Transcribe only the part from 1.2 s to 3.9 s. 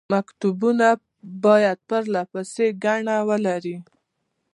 باید پرله پسې ګڼه ولري.